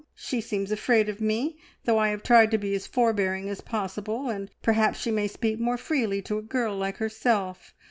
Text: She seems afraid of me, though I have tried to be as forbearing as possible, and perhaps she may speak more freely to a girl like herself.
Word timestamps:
She 0.15 0.41
seems 0.41 0.71
afraid 0.71 1.09
of 1.09 1.21
me, 1.21 1.59
though 1.85 1.99
I 1.99 2.07
have 2.07 2.23
tried 2.23 2.49
to 2.49 2.57
be 2.57 2.73
as 2.73 2.87
forbearing 2.87 3.47
as 3.49 3.61
possible, 3.61 4.29
and 4.31 4.49
perhaps 4.63 4.99
she 4.99 5.11
may 5.11 5.27
speak 5.27 5.59
more 5.59 5.77
freely 5.77 6.23
to 6.23 6.39
a 6.39 6.41
girl 6.41 6.75
like 6.75 6.97
herself. 6.97 7.75